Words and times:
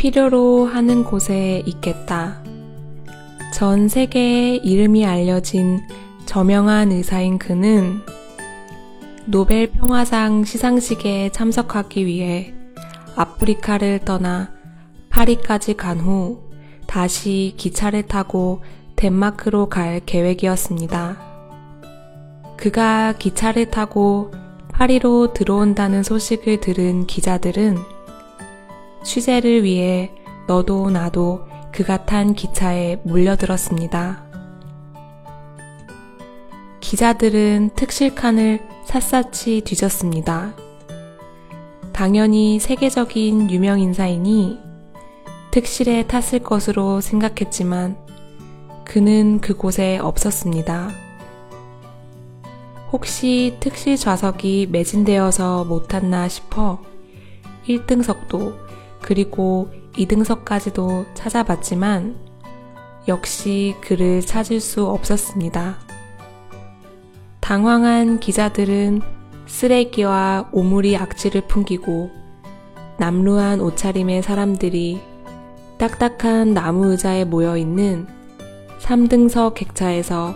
필요로 0.00 0.64
하는 0.64 1.04
곳에 1.04 1.62
있겠다. 1.66 2.42
전 3.52 3.86
세계에 3.86 4.56
이름이 4.56 5.04
알려진 5.04 5.82
저명한 6.24 6.90
의사인 6.90 7.38
그는 7.38 8.00
노벨 9.26 9.70
평화상 9.70 10.44
시상식에 10.44 11.28
참석하기 11.32 12.06
위해 12.06 12.54
아프리카를 13.14 13.98
떠나 14.06 14.50
파리까지 15.10 15.74
간 15.74 15.98
후 16.00 16.44
다시 16.86 17.52
기차를 17.58 18.04
타고 18.04 18.62
덴마크로 18.96 19.68
갈 19.68 20.00
계획이었습니다. 20.06 21.18
그가 22.56 23.12
기차를 23.18 23.70
타고 23.70 24.32
파리로 24.72 25.34
들어온다는 25.34 26.02
소식을 26.02 26.60
들은 26.60 27.06
기자들은 27.06 27.99
취재를 29.02 29.64
위해 29.64 30.12
너도 30.46 30.90
나도 30.90 31.46
그가 31.72 32.04
탄 32.04 32.34
기차에 32.34 33.00
몰려들었습니다. 33.04 34.24
기자들은 36.80 37.70
특실칸을 37.76 38.60
샅샅이 38.84 39.62
뒤졌습니다. 39.64 40.54
당연히 41.92 42.58
세계적인 42.58 43.50
유명 43.50 43.78
인사이니 43.78 44.58
특실에 45.50 46.06
탔을 46.06 46.40
것으로 46.40 47.00
생각했지만 47.00 47.96
그는 48.84 49.40
그곳에 49.40 49.98
없었습니다. 49.98 50.90
혹시 52.90 53.56
특실 53.60 53.96
좌석이 53.96 54.68
매진되어서 54.70 55.64
못 55.64 55.86
탔나 55.86 56.28
싶어 56.28 56.82
1등석도 57.68 58.56
그리고 59.02 59.70
2등석까지도 59.94 61.06
찾아봤지만 61.14 62.16
역시 63.08 63.74
그를 63.80 64.20
찾을 64.20 64.60
수 64.60 64.86
없었습니다. 64.86 65.78
당황한 67.40 68.20
기자들은 68.20 69.00
쓰레기와 69.46 70.50
오물이 70.52 70.96
악취를 70.96 71.42
풍기고 71.48 72.10
남루한 72.98 73.60
옷차림의 73.60 74.22
사람들이 74.22 75.00
딱딱한 75.78 76.54
나무 76.54 76.90
의자에 76.92 77.24
모여 77.24 77.56
있는 77.56 78.06
3등석 78.80 79.54
객차에서 79.54 80.34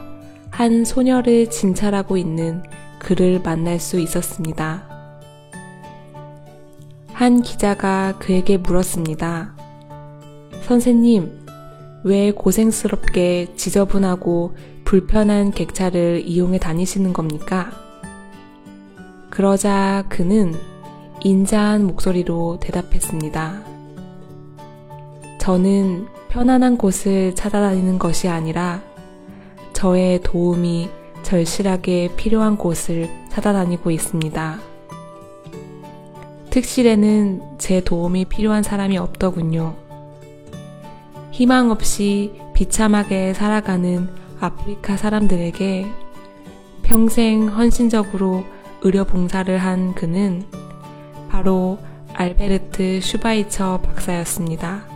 한 0.50 0.84
소녀를 0.84 1.50
진찰하고 1.50 2.16
있는 2.16 2.62
그를 2.98 3.40
만날 3.42 3.78
수 3.78 4.00
있었습니다. 4.00 4.93
한 7.14 7.42
기자가 7.42 8.18
그에게 8.18 8.56
물었습니다. 8.56 9.54
선생님, 10.62 11.46
왜 12.02 12.32
고생스럽게 12.32 13.54
지저분하고 13.54 14.56
불편한 14.84 15.52
객차를 15.52 16.24
이용해 16.26 16.58
다니시는 16.58 17.12
겁니까? 17.12 17.70
그러자 19.30 20.04
그는 20.08 20.54
인자한 21.22 21.86
목소리로 21.86 22.58
대답했습니다. 22.60 23.62
저는 25.40 26.08
편안한 26.30 26.76
곳을 26.76 27.36
찾아다니는 27.36 28.00
것이 28.00 28.28
아니라 28.28 28.82
저의 29.72 30.20
도움이 30.20 30.90
절실하게 31.22 32.16
필요한 32.16 32.58
곳을 32.58 33.08
찾아다니고 33.30 33.92
있습니다. 33.92 34.73
특실에는 36.54 37.58
제 37.58 37.80
도움이 37.80 38.26
필요한 38.26 38.62
사람이 38.62 38.96
없더군요. 38.96 39.74
희망 41.32 41.72
없이 41.72 42.30
비참하게 42.54 43.34
살아가는 43.34 44.08
아프리카 44.38 44.96
사람들에게 44.96 45.84
평생 46.84 47.48
헌신적으로 47.48 48.44
의료 48.82 49.02
봉사를 49.02 49.58
한 49.58 49.94
그는 49.94 50.44
바로 51.28 51.80
알베르트 52.12 53.00
슈바이처 53.02 53.80
박사였습니다. 53.82 54.93